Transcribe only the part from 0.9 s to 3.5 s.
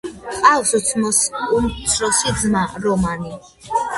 უმცროსი ძმა რომანი.